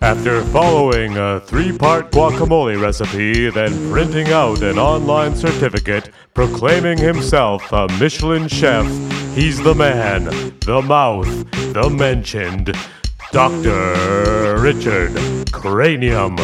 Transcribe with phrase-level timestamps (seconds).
[0.00, 7.70] After following a three part guacamole recipe, then printing out an online certificate proclaiming himself
[7.72, 8.86] a Michelin chef,
[9.34, 10.24] he's the man,
[10.60, 11.28] the mouth,
[11.74, 12.74] the mentioned,
[13.32, 14.58] Dr.
[14.58, 15.14] Richard
[15.52, 16.36] Cranium,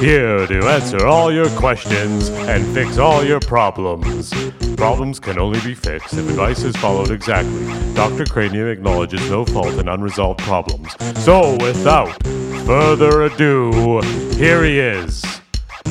[0.00, 4.32] here to answer all your questions and fix all your problems.
[4.76, 7.66] Problems can only be fixed if advice is followed exactly.
[7.94, 8.24] Dr.
[8.24, 10.94] Cranium acknowledges no fault in unresolved problems.
[11.24, 12.22] So, without
[12.64, 14.00] further ado,
[14.36, 15.24] here he is.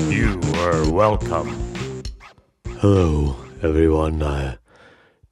[0.07, 2.03] You are welcome.
[2.79, 4.21] Hello, everyone.
[4.21, 4.55] Uh,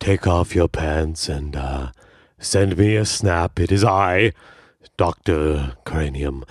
[0.01, 1.91] take off your pants and uh,
[2.39, 3.57] send me a snap.
[3.57, 4.33] It is I,
[4.97, 5.77] Dr.
[5.85, 6.43] Cranium.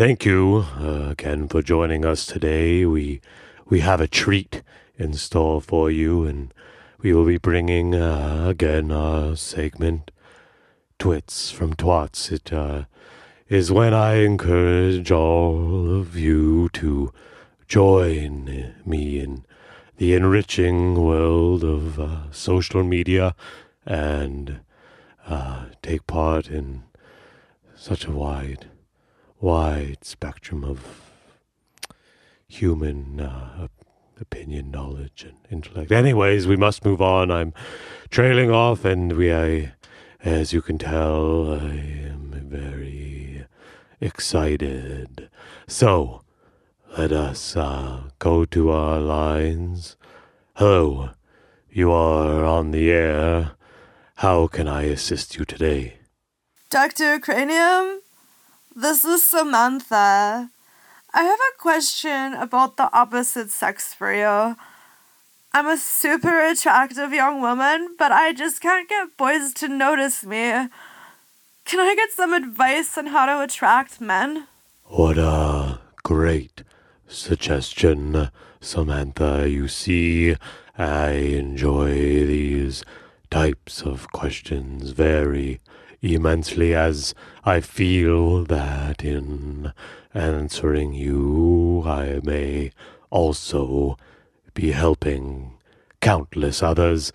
[0.00, 2.86] Thank you uh, again for joining us today.
[2.86, 3.20] We
[3.66, 4.62] we have a treat
[4.96, 6.54] in store for you, and
[7.02, 10.10] we will be bringing uh, again our segment
[10.98, 12.32] Twits from Twats.
[12.32, 12.84] It uh,
[13.50, 17.12] is when I encourage all of you to
[17.68, 19.44] join me in
[19.98, 23.34] the enriching world of uh, social media
[23.84, 24.60] and
[25.26, 26.84] uh, take part in
[27.76, 28.70] such a wide,
[29.40, 31.10] wide spectrum of
[32.46, 33.68] human uh,
[34.20, 35.90] opinion, knowledge, and intellect.
[35.90, 37.30] Anyways, we must move on.
[37.30, 37.54] I'm
[38.10, 39.72] trailing off, and we, I,
[40.22, 43.46] as you can tell, I am very
[44.00, 45.30] excited.
[45.66, 46.22] So,
[46.98, 49.96] let us uh, go to our lines.
[50.56, 51.10] Hello,
[51.70, 53.52] you are on the air.
[54.16, 55.98] How can I assist you today?
[56.68, 57.18] Dr.
[57.18, 58.00] Cranium,
[58.74, 60.50] this is Samantha.
[61.12, 64.56] I have a question about the opposite sex for you.
[65.52, 70.68] I'm a super attractive young woman, but I just can't get boys to notice me.
[71.64, 74.46] Can I get some advice on how to attract men?
[74.84, 76.62] What a great
[77.08, 78.30] suggestion,
[78.60, 79.48] Samantha.
[79.48, 80.36] You see,
[80.78, 81.94] I enjoy
[82.26, 82.84] these
[83.30, 85.60] types of questions very
[86.02, 89.72] immensely as I feel that in
[90.14, 92.72] answering you, I may
[93.10, 93.96] also
[94.54, 95.52] be helping
[96.00, 97.12] countless others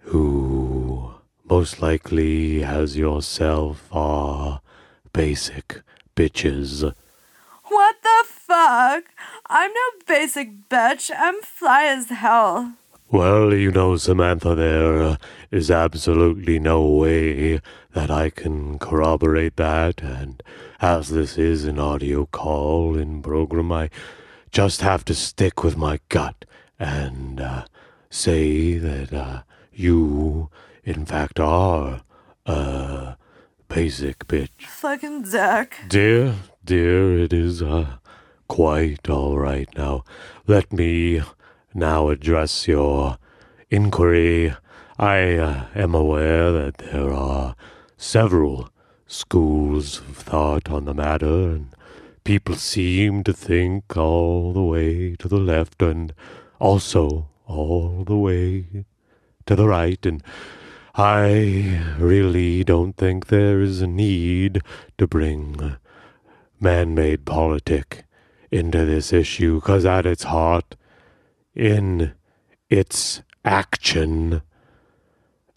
[0.00, 1.14] who
[1.48, 4.60] most likely, as yourself, are
[5.12, 5.82] basic
[6.16, 6.94] bitches.
[7.64, 9.04] What the fuck?
[9.46, 11.10] I'm no basic bitch.
[11.16, 12.74] I'm fly as hell.
[13.10, 15.18] Well, you know, Samantha, there
[15.50, 17.60] is absolutely no way
[17.94, 20.42] that I can corroborate that, and
[20.80, 23.88] as this is an audio call in program, I
[24.50, 26.44] just have to stick with my gut
[26.78, 27.64] and uh,
[28.10, 30.50] say that uh, you,
[30.84, 32.02] in fact, are
[32.46, 33.16] a
[33.68, 34.66] basic bitch.
[34.66, 35.76] Fucking dick.
[35.88, 36.34] Dear,
[36.64, 37.98] dear, it is uh,
[38.48, 40.04] quite all right now.
[40.48, 41.22] Let me
[41.72, 43.18] now address your
[43.70, 44.54] inquiry.
[44.98, 47.54] I uh, am aware that there are
[47.96, 48.68] several
[49.06, 51.68] schools of thought on the matter, and
[52.24, 56.12] people seem to think all the way to the left and
[56.58, 58.84] also all the way
[59.46, 60.22] to the right, and
[60.94, 64.62] I really don't think there is a need
[64.96, 65.76] to bring
[66.60, 68.04] man made politic
[68.50, 70.76] into this issue, because at its heart,
[71.54, 72.14] in
[72.70, 74.40] its action,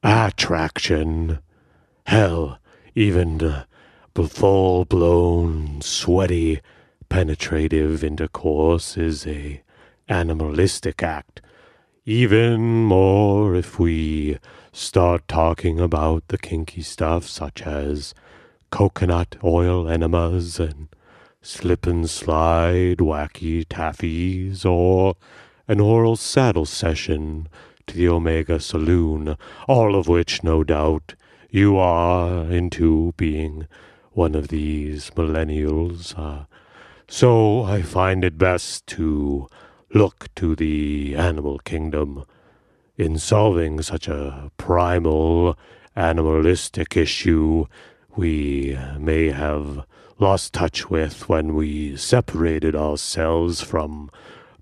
[0.03, 1.39] attraction,
[2.07, 2.57] hell,
[2.95, 3.65] even the
[4.29, 6.61] full blown, sweaty,
[7.09, 9.61] penetrative intercourse is a
[10.07, 11.41] animalistic act.
[12.05, 14.39] Even more if we
[14.71, 18.13] start talking about the kinky stuff such as
[18.71, 20.87] coconut oil enemas and
[21.41, 25.15] slip and slide wacky taffies or
[25.67, 27.49] an oral saddle session
[27.85, 29.35] to the Omega Saloon,
[29.67, 31.13] all of which, no doubt,
[31.49, 33.67] you are into being
[34.11, 36.17] one of these millennials.
[36.17, 36.45] Uh,
[37.07, 39.47] so I find it best to
[39.93, 42.25] look to the animal kingdom
[42.97, 45.57] in solving such a primal
[45.95, 47.65] animalistic issue
[48.15, 49.85] we may have
[50.19, 54.09] lost touch with when we separated ourselves from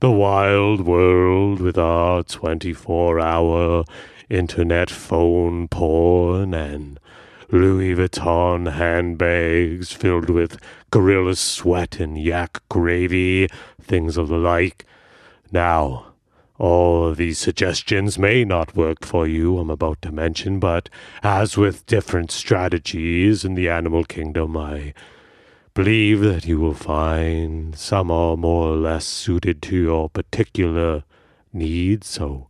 [0.01, 3.85] the wild world with our 24 hour
[4.29, 6.99] internet phone porn and
[7.51, 10.59] Louis Vuitton handbags filled with
[10.91, 13.47] gorilla sweat and yak gravy,
[13.81, 14.85] things of the like.
[15.51, 16.13] Now,
[16.57, 20.89] all these suggestions may not work for you, I'm about to mention, but
[21.21, 24.93] as with different strategies in the animal kingdom, I
[25.73, 31.03] believe that you will find some are more or less suited to your particular
[31.51, 32.47] needs, so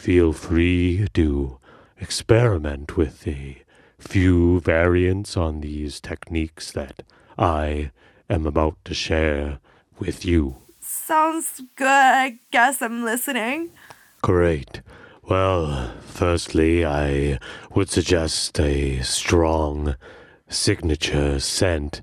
[0.00, 1.58] feel free to
[1.98, 3.62] experiment with a
[3.98, 7.02] few variants on these techniques that
[7.38, 7.90] I
[8.30, 9.58] am about to share
[9.98, 10.56] with you.
[10.80, 11.86] Sounds good.
[11.86, 13.72] I guess I'm listening.
[14.22, 14.80] Great.
[15.22, 17.38] Well, firstly, I
[17.74, 19.96] would suggest a strong
[20.48, 22.00] signature scent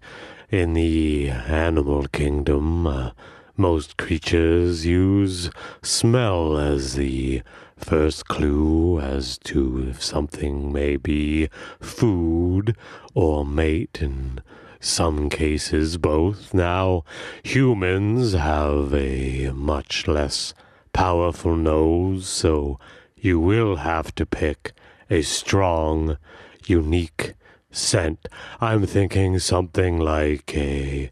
[0.51, 2.85] in the animal kingdom.
[2.85, 3.11] Uh,
[3.57, 5.49] most creatures use
[5.81, 7.41] smell as the
[7.77, 11.47] first clue as to if something may be
[11.79, 12.75] food
[13.13, 14.41] or mate in
[14.79, 16.53] some cases both.
[16.53, 17.03] Now,
[17.43, 20.53] humans have a much less
[20.93, 22.79] powerful nose, so
[23.15, 24.73] you will have to pick
[25.09, 26.17] a strong,
[26.65, 27.33] unique
[27.71, 28.27] scent.
[28.59, 31.11] I'm thinking something like a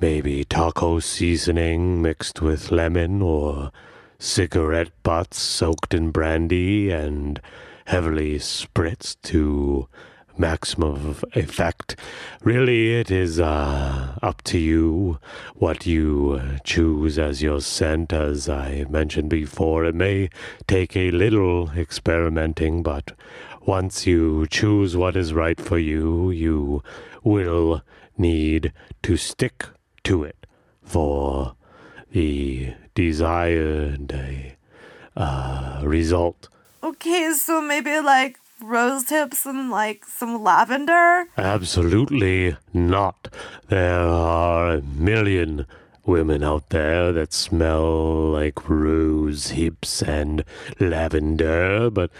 [0.00, 3.72] maybe taco seasoning mixed with lemon or
[4.18, 7.40] cigarette butts soaked in brandy and
[7.86, 9.88] heavily spritzed to
[10.38, 11.96] maximum effect.
[12.42, 15.18] Really, it is uh, up to you
[15.54, 18.12] what you choose as your scent.
[18.12, 20.30] As I mentioned before, it may
[20.66, 23.12] take a little experimenting, but
[23.62, 26.82] once you choose what is right for you, you
[27.24, 27.82] will
[28.18, 28.72] need
[29.02, 29.66] to stick
[30.04, 30.46] to it
[30.82, 31.56] for
[32.12, 34.12] the desired
[35.16, 36.48] uh, result.
[36.82, 41.26] Okay, so maybe like rose tips and like some lavender?
[41.36, 43.28] Absolutely not.
[43.68, 45.66] There are a million
[46.04, 50.44] women out there that smell like rose hips and
[50.80, 52.10] lavender, but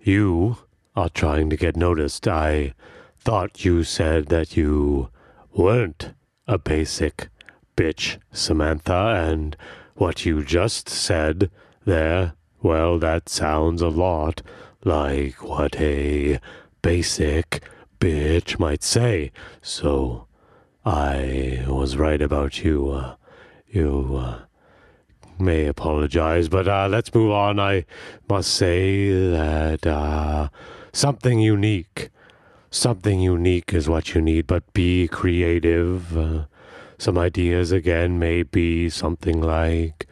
[0.00, 0.58] you
[0.96, 2.26] are trying to get noticed.
[2.26, 2.74] I
[3.18, 5.10] thought you said that you
[5.52, 6.14] weren't
[6.46, 7.28] a basic
[7.76, 9.56] bitch, Samantha, and
[9.94, 11.50] what you just said
[11.84, 14.42] there, well, that sounds a lot
[14.84, 16.38] like what a
[16.82, 17.62] basic
[18.00, 19.32] bitch might say.
[19.62, 20.26] So
[20.84, 22.90] I was right about you.
[22.90, 23.16] Uh,
[23.68, 24.38] you uh,
[25.38, 27.58] may apologize, but uh, let's move on.
[27.58, 27.84] I
[28.28, 30.48] must say that uh,
[30.92, 32.10] something unique
[32.74, 36.46] something unique is what you need, but be creative.
[36.98, 40.06] Some ideas again may be something like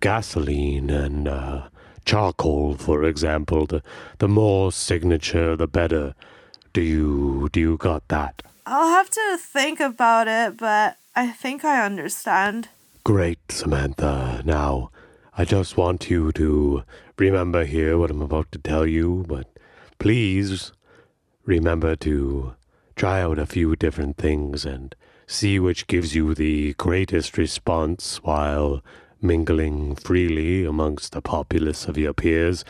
[0.00, 1.68] gasoline and uh,
[2.04, 3.66] charcoal, for example.
[3.66, 3.82] The
[4.18, 6.14] the more signature, the better.
[6.72, 8.42] Do you do you got that?
[8.66, 12.68] I'll have to think about it, but I think I understand.
[13.02, 14.42] Great, Samantha.
[14.44, 14.90] Now,
[15.36, 16.82] I just want you to
[17.16, 19.46] remember here what I'm about to tell you, but
[19.98, 20.72] please
[21.46, 22.54] remember to
[22.94, 24.94] try out a few different things and
[25.28, 28.82] see which gives you the greatest response while
[29.20, 32.64] mingling freely amongst the populace of your peers.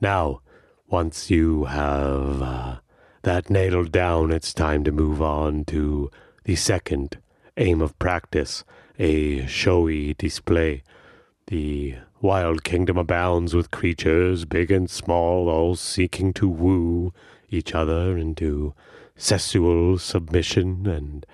[0.00, 0.40] Now,
[0.88, 2.76] once you have uh,
[3.22, 6.10] that nailed down, it's time to move on to
[6.44, 7.18] the second
[7.56, 8.64] aim of practice
[8.98, 10.82] a showy display.
[11.46, 17.14] The wild kingdom abounds with creatures, big and small, all seeking to woo
[17.50, 18.74] each other into
[19.16, 21.24] sexual submission, and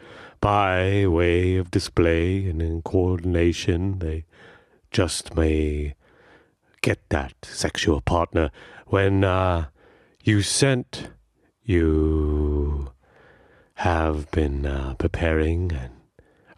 [0.46, 4.24] by way of display and in coordination, they
[4.92, 5.92] just may
[6.82, 8.52] get that sexual partner.
[8.86, 9.66] When uh,
[10.22, 11.10] you sent,
[11.64, 12.92] you
[13.74, 15.94] have been uh, preparing and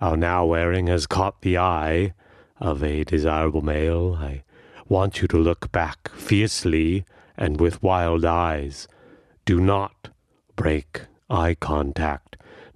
[0.03, 2.13] are now wearing has caught the eye
[2.61, 4.19] of a desirable male.
[4.21, 4.43] I
[4.87, 7.07] want you to look back fiercely
[7.39, 8.87] and with wild eyes
[9.47, 10.11] do not
[10.57, 12.28] break eye contact.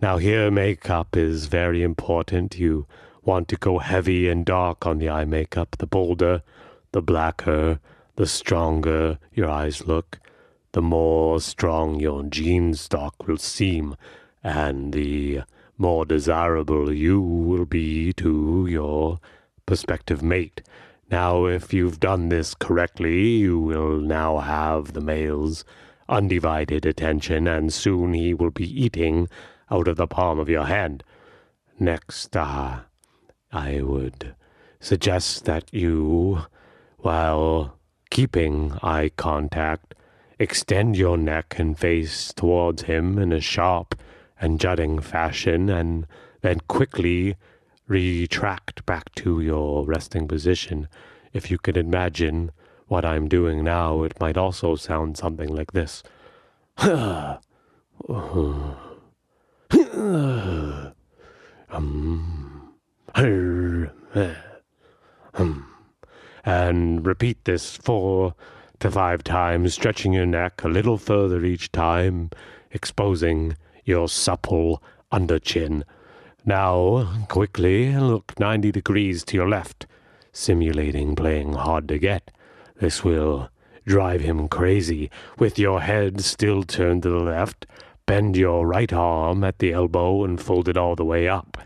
[0.02, 2.58] Now, here makeup is very important.
[2.58, 2.88] You
[3.22, 5.76] want to go heavy and dark on the eye makeup.
[5.78, 6.42] The bolder,
[6.90, 7.78] the blacker,
[8.16, 10.18] the stronger your eyes look,
[10.72, 13.94] the more strong your gene stock will seem,
[14.42, 15.42] and the
[15.78, 19.20] more desirable you will be to your
[19.66, 20.62] prospective mate.
[21.12, 25.64] Now, if you've done this correctly, you will now have the male's
[26.08, 29.28] undivided attention, and soon he will be eating
[29.70, 31.04] out of the palm of your hand.
[31.78, 32.80] Next, uh,
[33.52, 34.34] I would
[34.80, 36.42] suggest that you,
[36.98, 37.78] while
[38.10, 39.94] keeping eye contact,
[40.38, 43.94] extend your neck and face towards him in a sharp
[44.40, 46.06] and jutting fashion, and
[46.40, 47.36] then quickly
[47.86, 50.88] retract back to your resting position.
[51.32, 52.50] if you can imagine
[52.88, 56.02] what I'm doing now, it might also sound something like this.
[61.74, 62.74] Um,
[63.14, 63.84] hmm,
[65.34, 65.60] hmm.
[66.44, 68.34] and repeat this four
[68.80, 72.28] to five times, stretching your neck a little further each time,
[72.72, 75.84] exposing your supple under chin.
[76.44, 79.86] Now, quickly look 90 degrees to your left,
[80.32, 82.30] simulating playing hard to get.
[82.76, 83.48] This will
[83.86, 85.10] drive him crazy.
[85.38, 87.66] With your head still turned to the left,
[88.12, 91.56] bend your right arm at the elbow and fold it all the way up.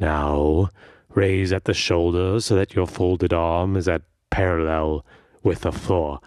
[0.00, 0.70] Now,
[1.10, 5.04] raise at the shoulder so that your folded arm is at parallel
[5.42, 6.20] with the floor.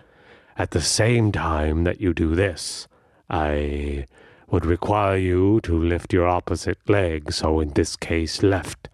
[0.55, 2.87] At the same time that you do this,
[3.27, 4.05] I
[4.51, 8.87] would require you to lift your opposite leg, so in this case, left.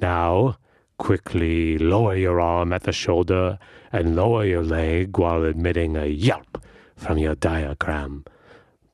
[0.00, 0.56] Now,
[0.98, 3.60] quickly lower your arm at the shoulder
[3.92, 6.60] and lower your leg while emitting a yelp
[6.96, 8.24] from your diagram.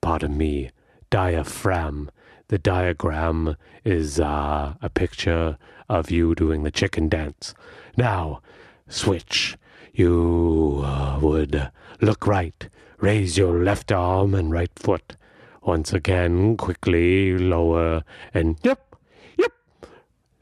[0.03, 0.69] Pardon me,
[1.11, 2.11] diaphragm.
[2.49, 5.59] The diagram is uh, a picture
[5.89, 7.55] of you doing the chicken dance.
[7.97, 8.41] Now,
[8.89, 9.57] switch.
[9.93, 11.71] You uh, would
[12.01, 15.17] look right, raise your left arm and right foot.
[15.63, 18.95] Once again, quickly lower and yep,
[19.39, 19.53] yep.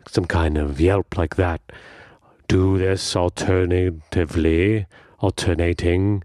[0.09, 1.61] Some kind of yelp like that.
[2.49, 4.87] Do this alternatively,
[5.21, 6.25] alternating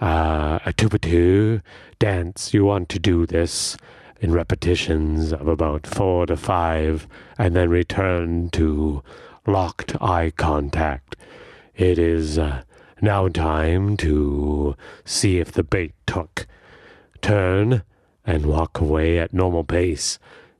[0.00, 1.60] uh, a two by two
[2.04, 2.52] dance.
[2.52, 3.78] You want to do this
[4.20, 7.08] in repetitions of about four to five,
[7.38, 9.02] and then return to
[9.46, 11.16] locked eye contact.
[11.74, 12.62] It is uh,
[13.00, 16.46] now time to see if the bait took.
[17.22, 17.82] Turn
[18.26, 20.18] and walk away at normal pace.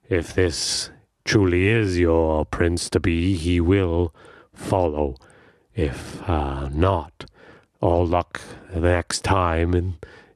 [0.09, 0.89] If this
[1.27, 4.15] truly is your prince to be, he will
[4.55, 5.17] follow.
[5.75, 7.27] If uh, not,
[7.83, 8.41] all luck
[8.73, 9.95] the next time, and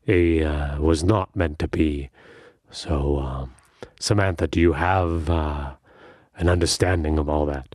[0.09, 2.09] he uh, was not meant to be.
[2.71, 3.55] So, um,
[4.01, 5.73] Samantha, do you have uh,
[6.37, 7.69] an understanding of all that?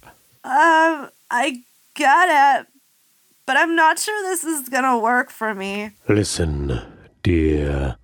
[0.43, 1.61] Um, I
[1.93, 2.67] get it,
[3.45, 5.91] but I'm not sure this is gonna work for me.
[6.09, 6.81] Listen,
[7.21, 7.97] dear,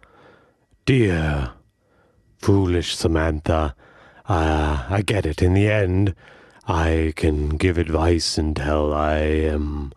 [0.85, 1.53] dear,
[2.37, 3.75] foolish Samantha.
[4.27, 5.41] Uh, I get it.
[5.41, 6.13] In the end,
[6.67, 9.91] I can give advice until I am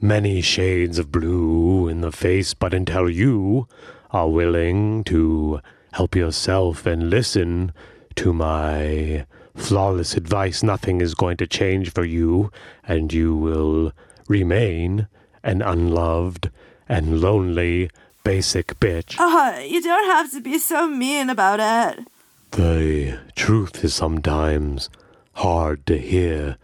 [0.00, 3.66] many shades of blue in the face, but until you
[4.10, 5.60] are willing to
[5.92, 7.72] help yourself and listen
[8.14, 12.50] to my flawless advice, nothing is going to change for you,
[12.86, 13.92] and you will
[14.28, 15.08] remain
[15.42, 16.50] an unloved
[16.88, 17.90] and lonely
[18.24, 19.16] basic bitch.
[19.18, 22.06] Uh, you don't have to be so mean about it.
[22.50, 24.90] The truth is sometimes
[25.34, 26.56] hard to hear,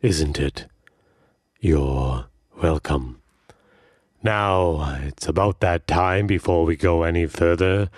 [0.00, 0.66] isn't it?
[1.60, 2.26] You're
[2.62, 3.22] welcome.
[4.22, 7.88] Now, it's about that time before we go any further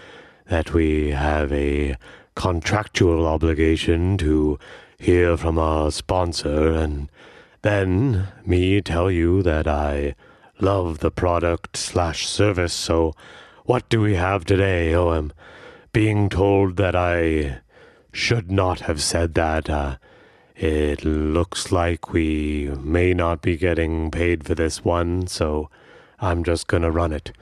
[0.46, 1.96] that we have a
[2.36, 4.60] contractual obligation to
[4.98, 7.08] hear from our sponsor and
[7.62, 10.14] then me tell you that I
[10.60, 12.72] love the product slash service.
[12.72, 13.14] So,
[13.64, 14.94] what do we have today?
[14.94, 15.32] Oh, I'm
[15.92, 17.60] being told that I
[18.12, 19.68] should not have said that.
[19.68, 19.96] Uh,
[20.62, 25.68] it looks like we may not be getting paid for this one, so
[26.20, 27.32] I'm just gonna run it.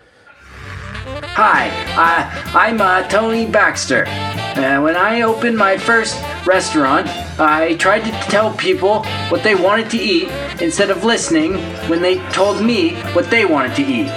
[1.35, 4.07] Hi, uh, I'm uh, Tony Baxter.
[4.07, 7.09] Uh, when I opened my first restaurant,
[7.39, 10.29] I tried to tell people what they wanted to eat
[10.63, 11.55] instead of listening
[11.91, 14.09] when they told me what they wanted to eat.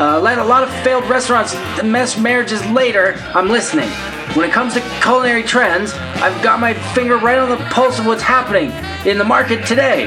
[0.00, 3.90] Uh, like a lot of failed restaurants, mess marriages later, I'm listening.
[4.32, 8.06] When it comes to culinary trends, I've got my finger right on the pulse of
[8.06, 8.72] what's happening
[9.06, 10.06] in the market today.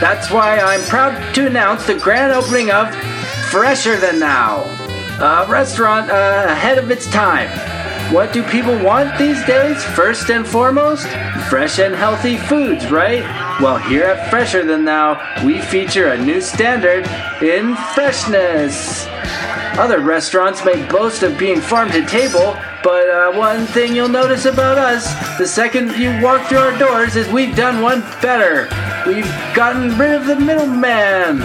[0.00, 2.94] That's why I'm proud to announce the grand opening of
[3.50, 4.62] Fresher Than Now,
[5.20, 7.50] a restaurant uh, ahead of its time.
[8.14, 9.84] What do people want these days?
[9.84, 11.06] First and foremost,
[11.50, 13.22] fresh and healthy foods, right?
[13.60, 17.06] Well, here at Fresher Than Now, we feature a new standard
[17.42, 19.06] in freshness.
[19.78, 24.44] Other restaurants may boast of being farm to table, but uh, one thing you'll notice
[24.44, 25.06] about us
[25.38, 28.68] the second you walk through our doors is we've done one better.
[29.06, 29.24] We've
[29.54, 31.40] gotten rid of the middleman.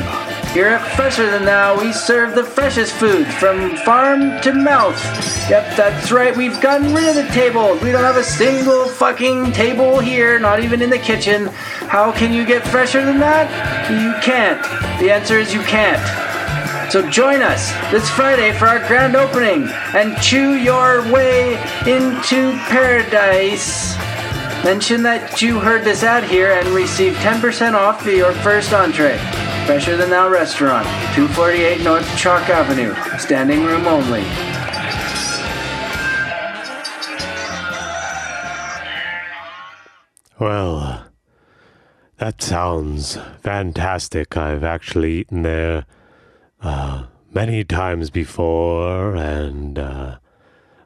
[0.53, 4.97] Here at Fresher Than Now, we serve the freshest food from farm to mouth.
[5.49, 7.77] Yep, that's right, we've gotten rid of the table.
[7.83, 11.47] We don't have a single fucking table here, not even in the kitchen.
[11.87, 13.49] How can you get fresher than that?
[13.91, 14.61] You can't.
[14.99, 16.24] The answer is you can't.
[16.89, 21.55] So join us this Friday for our grand opening and chew your way
[21.87, 23.95] into paradise.
[24.63, 29.17] Mention that you heard this ad here and receive 10% off for your first entree.
[29.65, 34.23] Fresher Than Thou Restaurant, 248 North Chalk Avenue, standing room only.
[40.39, 41.05] Well,
[42.17, 44.37] that sounds fantastic.
[44.37, 45.85] I've actually eaten there
[46.65, 50.17] uh, many times before, and uh,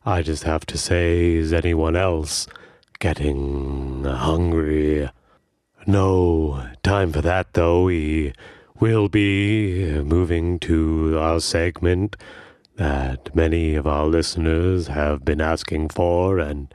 [0.06, 2.48] I just have to say, is anyone else
[3.00, 5.10] getting hungry?
[5.88, 7.84] No time for that, though.
[7.86, 8.34] We
[8.80, 12.18] will be moving to our segment
[12.76, 16.74] that many of our listeners have been asking for, and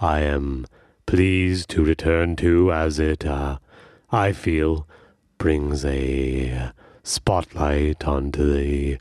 [0.00, 0.66] I am
[1.06, 3.58] pleased to return to as it, uh,
[4.10, 4.88] I feel,
[5.38, 6.72] brings a
[7.06, 8.98] spotlight onto the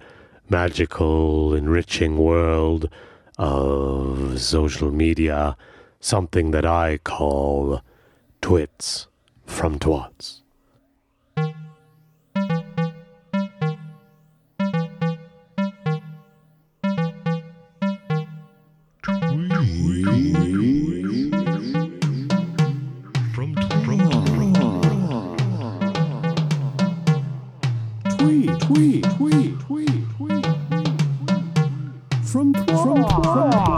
[0.47, 2.87] magical, enriching world
[3.37, 5.57] of social media,
[5.99, 7.81] something that I call
[8.41, 9.07] twits
[9.47, 10.41] from twats.
[28.65, 30.45] Tweet, tweet, tweet, tweet, tweet,
[32.23, 33.74] from from tweets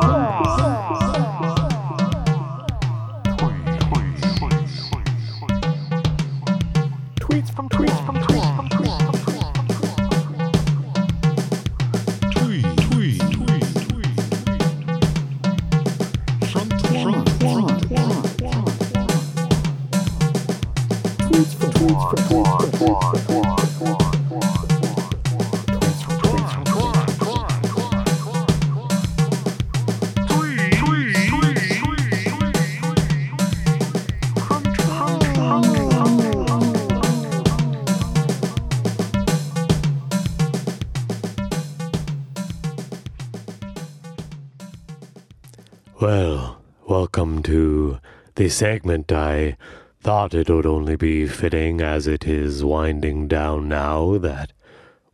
[48.50, 49.12] segment.
[49.12, 49.57] I
[50.01, 54.53] thought it would only be fitting as it is winding down now that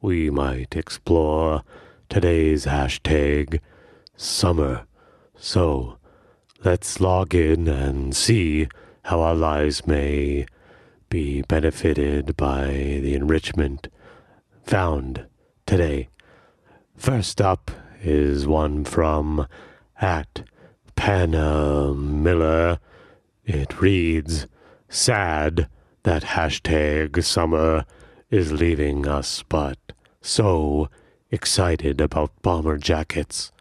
[0.01, 1.63] we might explore
[2.09, 3.59] today's hashtag
[4.15, 4.85] summer.
[5.35, 5.97] So
[6.63, 8.67] let's log in and see
[9.05, 10.45] how our lives may
[11.09, 13.87] be benefited by the enrichment
[14.63, 15.25] found
[15.65, 16.09] today.
[16.95, 19.47] First up is one from
[19.99, 20.43] at
[20.95, 22.79] Panna Miller.
[23.45, 24.47] It reads,
[24.87, 25.67] Sad
[26.03, 27.85] that hashtag summer
[28.29, 29.77] is leaving us, but
[30.21, 30.89] so
[31.29, 33.51] excited about bomber jackets.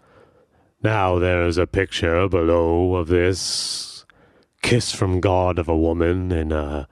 [0.82, 4.04] Now there's a picture below of this
[4.62, 6.86] kiss from God of a woman in a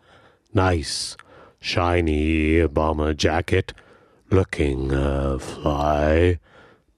[0.53, 1.17] nice,
[1.61, 3.73] shiny bomber jacket
[4.31, 6.39] looking uh, fly.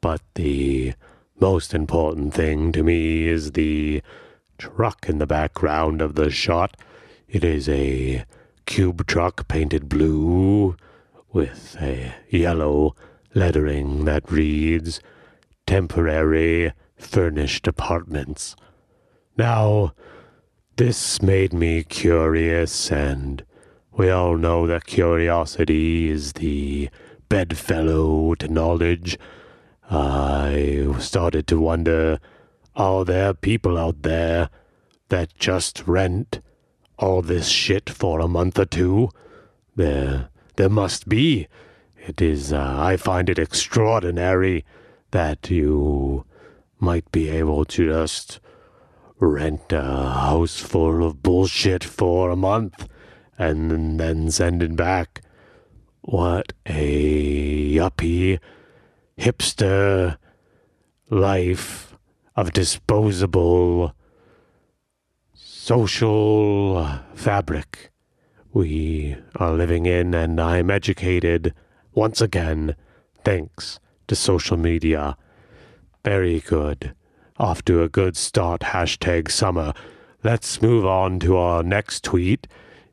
[0.00, 0.94] But the
[1.38, 4.02] most important thing to me is the
[4.62, 6.76] truck in the background of the shot.
[7.28, 8.24] It is a
[8.64, 10.76] cube truck painted blue
[11.32, 12.94] with a yellow
[13.34, 15.00] lettering that reads
[15.66, 18.54] Temporary Furnished Apartments.
[19.36, 19.94] Now,
[20.76, 23.44] this made me curious, and
[23.90, 26.88] we all know that curiosity is the
[27.28, 29.18] bedfellow to knowledge.
[29.90, 32.20] I started to wonder
[32.74, 34.50] are there people out there
[35.08, 36.40] that just rent
[36.98, 39.10] all this shit for a month or two?
[39.76, 41.48] There, there must be.
[41.96, 44.64] It is, uh, I find it extraordinary
[45.10, 46.24] that you
[46.80, 48.40] might be able to just
[49.18, 52.88] rent a house full of bullshit for a month
[53.38, 55.20] and then send it back.
[56.00, 58.40] What a yuppie,
[59.16, 60.16] hipster
[61.08, 61.91] life
[62.36, 63.94] of disposable
[65.34, 67.90] social fabric
[68.52, 71.54] we are living in, and I'm educated
[71.94, 72.76] once again
[73.24, 75.16] thanks to social media.
[76.04, 76.94] Very good.
[77.38, 78.60] Off to a good start.
[78.60, 79.72] Hashtag summer.
[80.22, 82.46] Let's move on to our next tweet.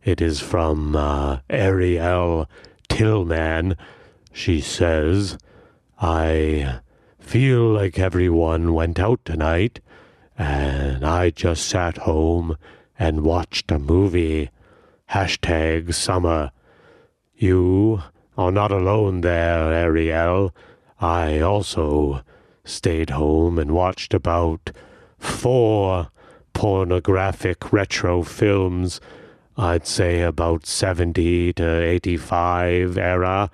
[0.04, 2.50] It is from uh, Ariel
[2.88, 3.76] Tillman.
[4.32, 5.38] She says,
[6.00, 6.80] I
[7.30, 9.80] feel like everyone went out tonight,
[10.36, 12.58] and I just sat home
[12.98, 14.50] and watched a movie.
[15.12, 16.50] Hashtag summer.
[17.36, 18.02] You
[18.36, 20.56] are not alone there, Ariel.
[21.00, 22.24] I also
[22.64, 24.72] stayed home and watched about
[25.20, 26.10] four
[26.54, 29.00] pornographic retro films
[29.56, 33.52] I'd say about 70 to 85 era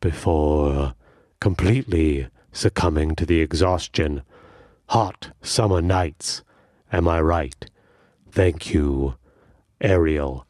[0.00, 0.92] before
[1.40, 4.20] completely succumbing to the exhaustion.
[4.88, 6.42] Hot summer nights,
[6.92, 7.70] am I right?
[8.32, 9.14] Thank you,
[9.80, 10.44] Ariel.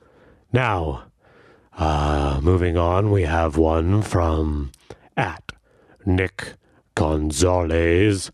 [0.51, 1.05] Now,
[1.77, 4.73] uh, moving on, we have one from
[5.19, 5.53] at
[6.07, 6.55] Nick
[6.95, 8.31] Gonzalez,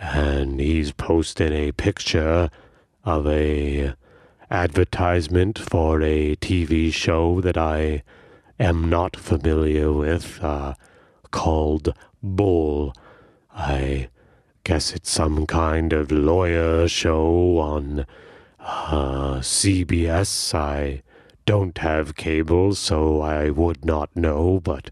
[0.00, 2.48] and he's posted a picture
[3.04, 3.94] of a
[4.50, 8.04] advertisement for a TV show that I
[8.58, 10.74] am not familiar with, uh,
[11.32, 11.92] called
[12.22, 12.94] Bull.
[13.52, 14.08] I
[14.62, 18.06] guess it's some kind of lawyer show on
[18.60, 20.54] uh, CBS.
[20.54, 21.02] I
[21.44, 24.90] don't have cable, so I would not know, but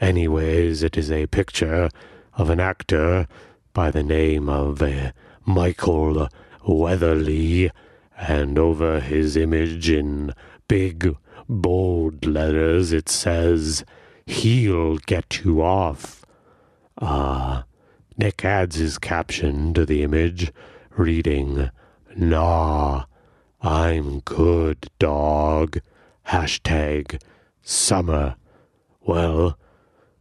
[0.00, 1.88] anyways, it is a picture
[2.34, 3.26] of an actor
[3.72, 5.12] by the name of uh,
[5.46, 6.28] Michael
[6.66, 7.70] Weatherly,
[8.18, 10.34] and over his image in
[10.68, 11.16] big,
[11.48, 13.84] bold letters it says,
[14.26, 16.24] He'll get you off.
[16.98, 17.62] Uh,
[18.16, 20.52] Nick adds his caption to the image,
[20.96, 21.70] reading,
[22.16, 23.04] Nah,
[23.60, 25.78] I'm good, dog.
[26.28, 27.20] Hashtag
[27.62, 28.36] summer.
[29.00, 29.58] Well,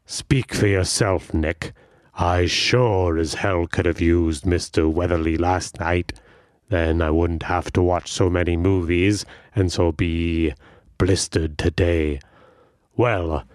[0.06, 1.74] speak for yourself, Nick.
[2.14, 4.92] I sure as hell could have used Mr.
[4.92, 6.14] Weatherly last night.
[6.70, 10.54] Then I wouldn't have to watch so many movies and so be
[10.98, 12.20] blistered today.
[12.96, 13.46] Well,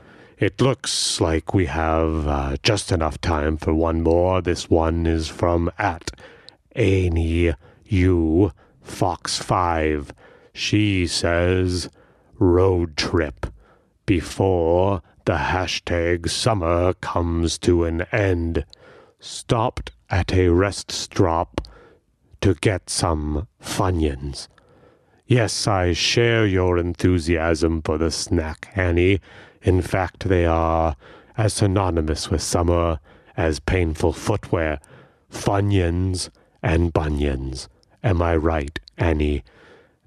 [0.41, 4.41] it looks like we have uh, just enough time for one more.
[4.41, 6.11] This one is from at
[6.75, 7.53] Annie
[7.85, 8.51] U
[8.81, 10.15] Fox 5.
[10.55, 11.91] She says,
[12.39, 13.47] road trip
[14.07, 18.65] before the hashtag summer comes to an end.
[19.19, 21.61] Stopped at a rest stop
[22.41, 24.49] to get some Funyuns.
[25.27, 29.21] Yes, I share your enthusiasm for the snack, Annie.
[29.63, 30.97] In fact, they are
[31.37, 32.99] as synonymous with summer
[33.37, 34.81] as painful footwear.
[35.31, 36.31] Funyuns
[36.63, 37.69] and bunions.
[38.03, 39.45] Am I right, Annie?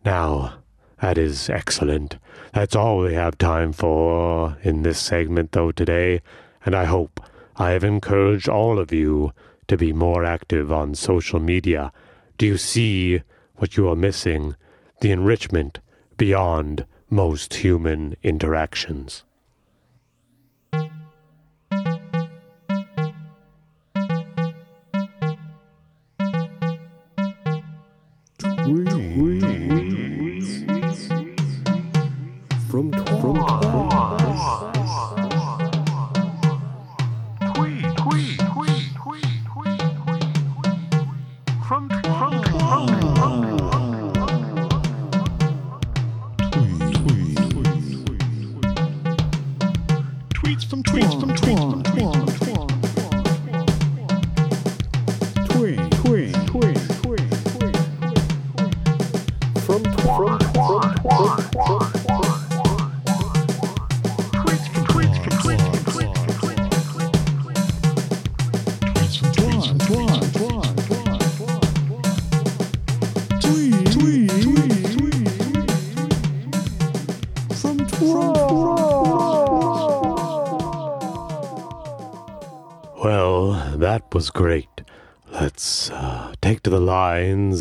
[0.03, 0.55] Now,
[1.01, 2.17] that is excellent.
[2.53, 6.21] That's all we have time for in this segment, though, today,
[6.65, 7.19] and I hope
[7.55, 9.33] I have encouraged all of you
[9.67, 11.91] to be more active on social media.
[12.37, 13.21] Do you see
[13.55, 14.55] what you are missing?
[15.01, 15.79] The enrichment
[16.17, 19.23] beyond most human interactions.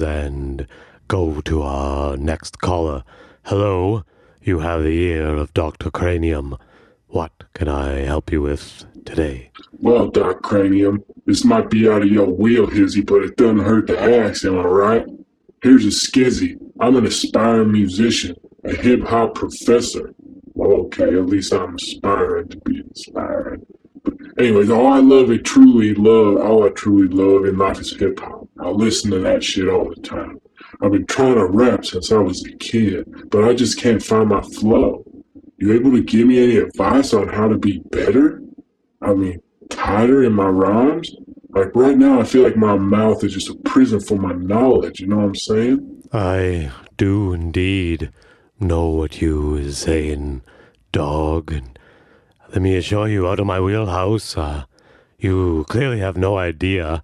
[0.03, 0.67] And
[1.09, 3.05] go to our next caller.
[3.45, 4.05] Hello,
[4.43, 5.91] you have the ear of Dr.
[5.91, 6.57] Cranium.
[7.09, 9.51] What can I help you with today?
[9.73, 13.87] Well, Doc Cranium, this might be out of your wheel, Hizzy, but it doesn't hurt
[13.89, 15.07] to ask, am I right?
[15.63, 16.57] Here's a skizzy.
[16.81, 18.35] I'm an aspiring musician,
[18.65, 20.15] a hip hop professor.
[20.55, 23.67] Well, okay, at least I'm aspiring to be inspiring.
[24.03, 27.95] But anyways, all I love, I truly love, all I truly love in life is
[27.95, 28.42] hip hop.
[28.63, 30.41] I listen to that shit all the time.
[30.81, 34.29] I've been trying to rap since I was a kid, but I just can't find
[34.29, 35.05] my flow.
[35.59, 38.41] You able to give me any advice on how to be better?
[39.01, 41.15] I mean, tighter in my rhymes?
[41.51, 45.01] Like right now, I feel like my mouth is just a prison for my knowledge.
[45.01, 46.03] You know what I'm saying?
[46.13, 48.11] I do indeed
[48.61, 50.43] know what you is saying,
[50.93, 51.53] dog.
[52.51, 54.65] Let me assure you, out of my wheelhouse, uh,
[55.19, 57.03] you clearly have no idea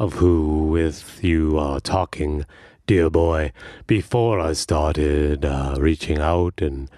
[0.00, 2.46] of who with you are talking,
[2.86, 3.52] dear boy.
[3.86, 6.90] Before I started uh, reaching out and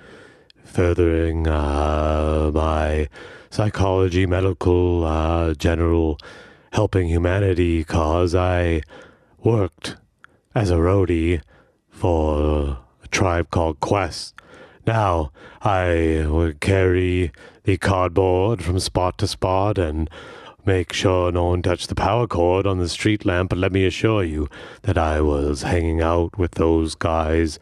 [0.65, 3.09] furthering uh, my
[3.51, 6.17] psychology, medical, uh, general
[6.73, 8.83] helping humanity cause, I
[9.43, 9.97] worked
[10.55, 11.43] as a roadie
[11.91, 14.37] for a tribe called Quest.
[14.87, 17.33] Now, I would carry
[17.65, 20.09] the cardboard from spot to spot and
[20.65, 23.85] make sure no one touched the power cord on the street lamp, but let me
[23.85, 24.49] assure you
[24.83, 27.59] that I was hanging out with those guys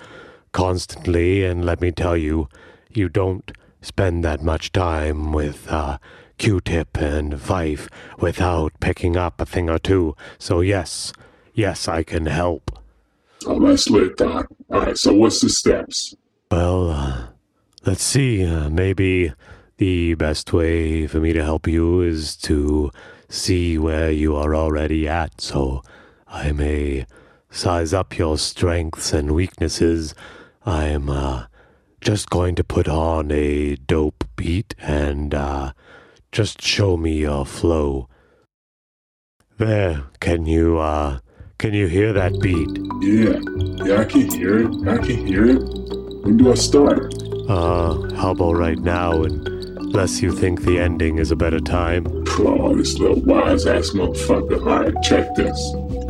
[0.53, 2.49] constantly, and let me tell you,
[2.91, 5.99] you don't spend that much time with uh,
[6.39, 10.17] Q-Tip and Phife without picking up a thing or two.
[10.39, 11.13] So yes,
[11.55, 12.79] yes, I can help.
[13.47, 14.49] Oh, that's lit, Doc.
[14.71, 16.15] Alright, so what's the steps?
[16.51, 17.27] Well, uh,
[17.87, 18.45] let's see.
[18.45, 19.33] Uh, maybe
[19.81, 22.91] the best way for me to help you is to
[23.31, 25.83] see where you are already at, so
[26.29, 27.07] I may
[27.49, 30.15] size up your strengths and weaknesses.
[30.67, 31.47] I'm uh,
[32.03, 35.73] just going to put on a dope beat and uh,
[36.31, 38.07] just show me your flow.
[39.57, 41.21] There, can you uh,
[41.57, 42.69] can you hear that beat?
[43.01, 43.41] Yeah,
[43.87, 44.87] yeah, I can hear it.
[44.87, 45.63] I can hear it.
[46.23, 47.15] When do I start?
[47.49, 49.25] Uh, how about right now,
[49.93, 52.07] unless you think the ending is a better time?
[52.39, 54.61] Oh, this little wise ass motherfucker.
[54.65, 55.59] Alright, check this.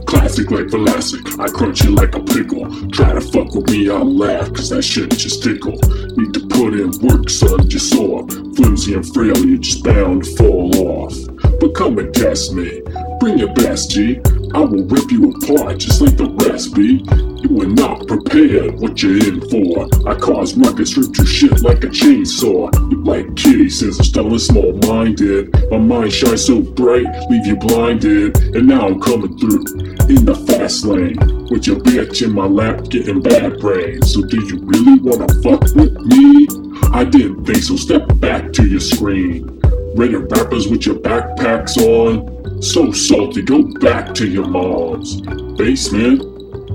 [0.07, 2.69] Classic like Vlasic, I crunch you like a pickle.
[2.91, 5.79] Try to fuck with me, I'll laugh, cause that shit just tickle.
[6.17, 8.29] Need to put in work, son, just sore.
[8.55, 11.17] Flimsy and frail, you're just bound to fall off.
[11.59, 12.83] But come and test me.
[13.19, 14.21] Bring your best, G.
[14.53, 17.03] I will rip you apart just like the rest, B.
[17.41, 19.89] You were not prepared, what you're in for?
[20.07, 22.71] I cause ruckus, rip your shit like a chainsaw.
[22.91, 25.51] You like kitty scissors, still small minded.
[25.71, 28.37] My mind shines so bright, leave you blinded.
[28.55, 29.65] And now I'm coming through
[30.11, 31.17] in the fast lane.
[31.51, 34.13] With your bitch in my lap, getting bad brains.
[34.13, 36.47] So do you really wanna fuck with me?
[36.93, 39.61] I didn't think so, step back to your screen.
[39.97, 42.63] Rated rappers with your backpacks on.
[42.63, 45.23] So salty, go back to your mom's
[45.57, 46.30] basement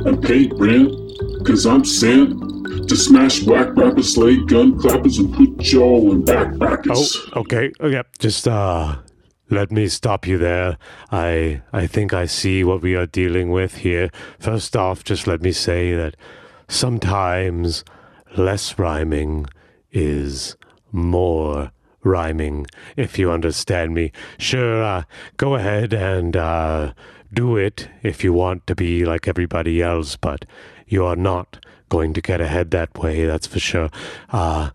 [0.06, 0.91] and pay rent.
[1.46, 6.24] Cause I'm sent to smash whack rappers, slay gun clappers, and put y'all in Oh,
[6.24, 7.34] backpackers.
[7.38, 7.72] okay.
[7.80, 8.02] Okay.
[8.20, 8.98] Just uh
[9.50, 10.78] let me stop you there.
[11.12, 14.10] I I think I see what we are dealing with here.
[14.39, 16.15] First off, just let me say that
[16.68, 17.84] sometimes
[18.36, 19.46] less rhyming
[19.91, 20.58] is
[20.91, 21.72] more
[22.04, 22.65] rhyming,
[22.98, 24.12] if you understand me.
[24.38, 25.04] Sure, uh,
[25.38, 26.94] go ahead and uh,
[27.36, 30.45] do it if you want to be like everybody else, but
[30.88, 33.89] you are not going to get ahead that way, that's for sure.
[34.32, 34.71] Uh,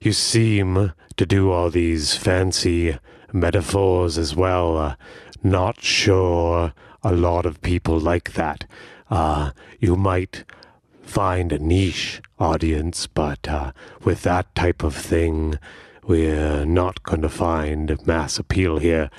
[0.00, 2.98] you seem to do all these fancy
[3.32, 4.78] metaphors as well.
[4.78, 4.94] Uh,
[5.42, 6.72] not sure
[7.02, 8.64] a lot of people like that.
[9.10, 10.44] Uh, you might
[11.02, 13.72] find a niche audience, but uh,
[14.02, 15.58] with that type of thing,
[16.06, 19.10] we're not going to find mass appeal here.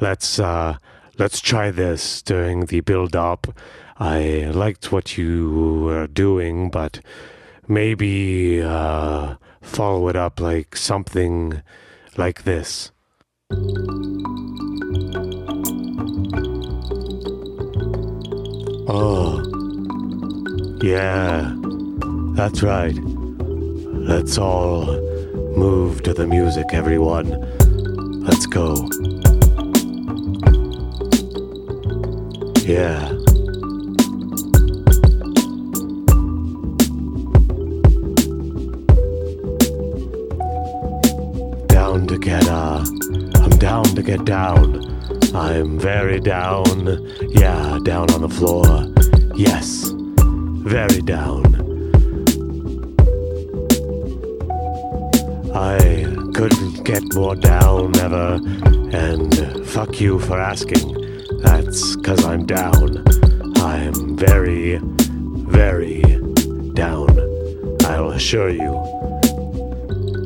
[0.00, 0.78] Let's uh,
[1.18, 3.46] let's try this during the build-up.
[3.98, 7.00] I liked what you were doing, but
[7.66, 11.62] maybe uh, follow it up like something
[12.16, 12.92] like this.
[18.88, 19.42] Oh,
[20.82, 21.54] yeah,
[22.34, 22.94] that's right.
[22.94, 24.86] Let's all
[25.56, 27.30] move to the music, everyone.
[28.22, 28.88] Let's go.
[32.66, 32.98] Yeah.
[41.68, 42.84] Down to get, uh,
[43.36, 44.82] I'm down to get down.
[45.32, 47.08] I'm very down.
[47.20, 48.66] Yeah, down on the floor.
[49.36, 49.92] Yes,
[50.64, 51.44] very down.
[55.54, 58.40] I couldn't get more down ever,
[58.92, 61.05] and fuck you for asking.
[61.76, 63.04] That's cause I'm down.
[63.58, 66.00] I'm very, very
[66.72, 67.10] down.
[67.84, 68.72] I'll assure you.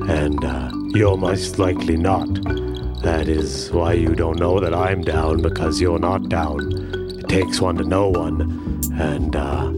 [0.09, 2.29] And uh, you're most likely not.
[3.03, 6.61] That is why you don't know that I'm down, because you're not down.
[7.19, 8.43] It takes one to know one.
[8.93, 9.73] And uh,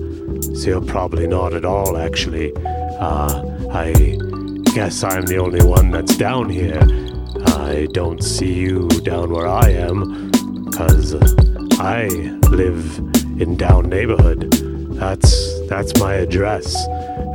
[0.54, 2.52] so you're probably not at all, actually.
[2.54, 4.18] Uh, I
[4.74, 6.82] guess I'm the only one that's down here.
[7.46, 10.30] I don't see you down where I am,
[10.66, 11.14] because
[11.78, 12.06] I
[12.50, 12.98] live
[13.40, 14.50] in down neighborhood.
[14.98, 16.76] That's that's my address.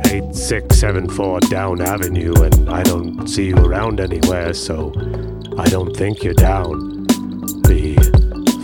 [0.06, 4.92] 8674 Down Avenue, and I don't see you around anywhere, so
[5.58, 7.04] I don't think you're down.
[7.68, 7.96] The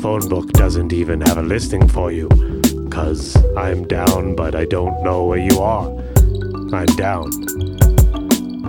[0.00, 2.28] phone book doesn't even have a listing for you,
[2.90, 5.90] cause I'm down, but I don't know where you are.
[6.72, 7.30] I'm down.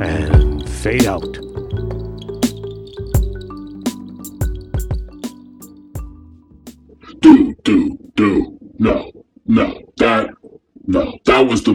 [0.01, 1.44] And fade out.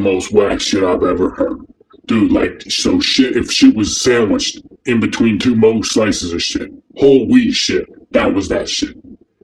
[0.00, 1.60] Most whack shit I've ever heard.
[2.06, 6.70] Dude, like, so shit, if shit was sandwiched in between two mo slices of shit,
[6.96, 8.96] whole wheat shit, that was that shit.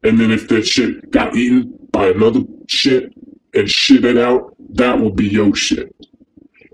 [0.02, 3.12] And then if that shit got eaten by another shit
[3.54, 5.94] and shit it out, that would be your shit.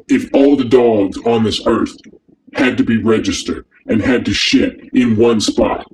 [0.08, 1.96] If all the dogs on this earth
[2.54, 5.86] had to be registered and had to shit in one spot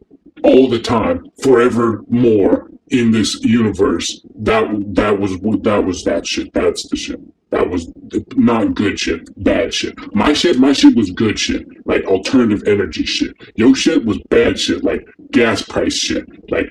[0.42, 6.52] all the time, forever more in this universe, that that was that was that shit.
[6.52, 7.20] That's the shit.
[7.58, 7.90] That was
[8.36, 9.96] not good shit, bad shit.
[10.14, 13.34] My shit, my shit was good shit, like alternative energy shit.
[13.56, 16.70] Your shit was bad shit, like gas price shit, like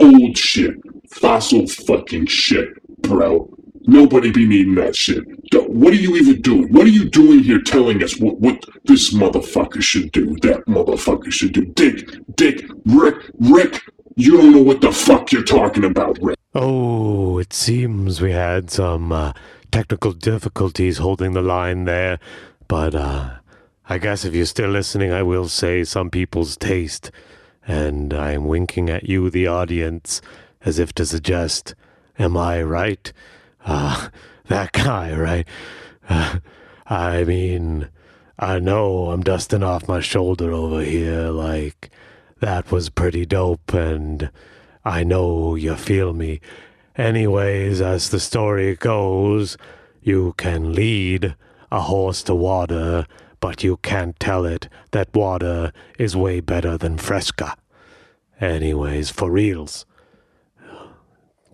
[0.00, 0.74] old shit,
[1.08, 2.70] fossil fucking shit,
[3.02, 3.48] bro.
[3.82, 5.22] Nobody be needing that shit.
[5.52, 6.72] What are you even doing?
[6.72, 11.30] What are you doing here telling us what, what this motherfucker should do, that motherfucker
[11.30, 11.66] should do?
[11.66, 13.80] Dick, Dick, Rick, Rick,
[14.16, 16.38] you don't know what the fuck you're talking about, Rick.
[16.56, 19.32] Oh, it seems we had some uh,
[19.72, 22.20] technical difficulties holding the line there,
[22.68, 23.30] but uh,
[23.88, 27.10] I guess if you're still listening, I will say some people's taste,
[27.66, 30.20] and I'm winking at you, the audience,
[30.64, 31.74] as if to suggest,
[32.18, 33.12] am I right?
[33.64, 34.08] Uh,
[34.48, 35.48] that guy, right?
[36.08, 36.38] Uh,
[36.86, 37.88] I mean,
[38.38, 41.90] I know I'm dusting off my shoulder over here, like,
[42.40, 44.30] that was pretty dope, and
[44.84, 46.40] I know you feel me.
[46.96, 49.56] Anyways, as the story goes,
[50.02, 51.36] you can lead
[51.70, 53.06] a horse to water,
[53.40, 57.56] but you can't tell it that water is way better than Fresca.
[58.40, 59.86] Anyways, for reals.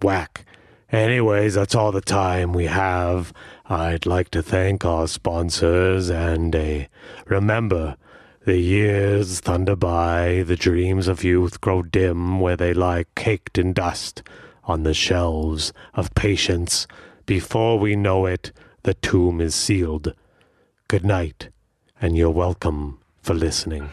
[0.03, 0.45] Whack.
[0.91, 3.33] Anyways, that's all the time we have.
[3.67, 6.85] I'd like to thank our sponsors and uh,
[7.27, 7.97] remember,
[8.45, 13.73] the years thunder by, the dreams of youth grow dim where they lie caked in
[13.75, 14.23] dust
[14.69, 16.87] on the shelves of patience.
[17.27, 18.53] Before we know it,
[18.85, 20.15] the tomb is sealed.
[20.87, 21.49] Good night,
[22.01, 23.91] and you're welcome for listening.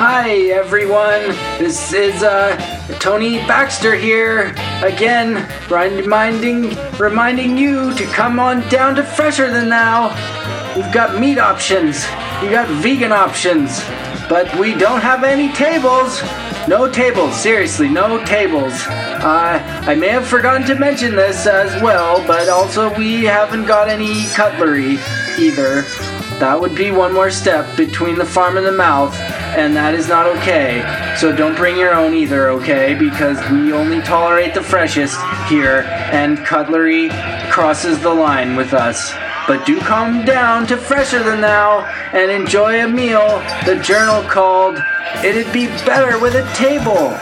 [0.00, 2.56] Hi everyone, this is uh,
[3.00, 10.37] Tony Baxter here again, reminding reminding you to come on down to Fresher Than Now.
[10.76, 12.04] We've got meat options,
[12.42, 13.82] we got vegan options,
[14.28, 16.22] but we don't have any tables.
[16.68, 18.74] No tables, seriously, no tables.
[18.86, 23.88] Uh, I may have forgotten to mention this as well, but also we haven't got
[23.88, 24.98] any cutlery
[25.38, 25.82] either.
[26.38, 29.18] That would be one more step between the farm and the mouth,
[29.56, 31.14] and that is not okay.
[31.16, 32.94] So don't bring your own either, okay?
[32.94, 37.08] Because we only tolerate the freshest here, and cutlery
[37.50, 39.12] crosses the line with us.
[39.48, 41.80] But do come down to Fresher Than Now
[42.12, 43.26] and enjoy a meal
[43.64, 44.78] the journal called
[45.24, 47.16] It'd Be Better with a Table.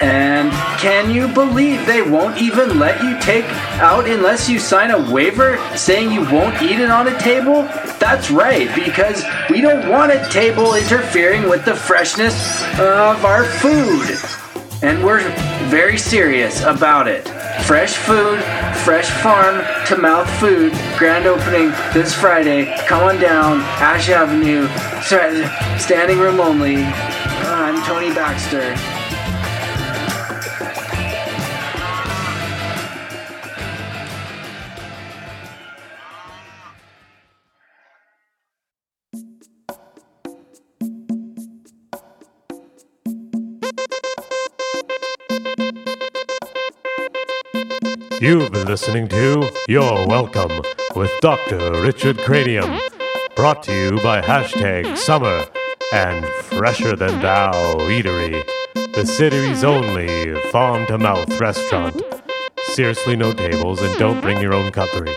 [0.00, 3.44] And can you believe they won't even let you take
[3.80, 7.62] out unless you sign a waiver saying you won't eat it on a table?
[7.98, 14.16] That's right, because we don't want a table interfering with the freshness of our food.
[14.82, 15.28] And we're
[15.70, 17.26] very serious about it.
[17.62, 18.40] Fresh food,
[18.84, 22.76] fresh farm to mouth food, grand opening this Friday.
[22.86, 24.68] Come on down, Ash Avenue,
[25.78, 26.76] standing room only.
[26.76, 29.03] Uh, I'm Tony Baxter.
[48.24, 50.62] You've been listening to You're Welcome
[50.96, 51.82] with Dr.
[51.82, 52.80] Richard Cranium,
[53.36, 55.44] brought to you by hashtag summer
[55.92, 58.42] and Fresher Than Thou Eatery,
[58.94, 62.00] the city's only farm to mouth restaurant.
[62.72, 65.14] Seriously, no tables and don't bring your own cutlery.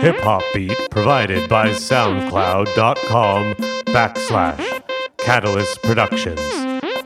[0.00, 3.54] Hip hop beat provided by SoundCloud.com
[3.94, 4.82] backslash
[5.18, 6.40] Katalist Productions.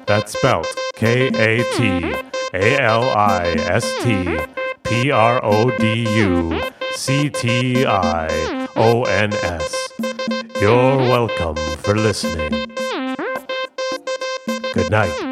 [0.07, 2.15] That's spelt K A T
[2.55, 4.39] A L I S T
[4.91, 9.89] P R O D U C T I O N S.
[10.61, 12.67] You're welcome for listening.
[14.75, 15.30] Good night.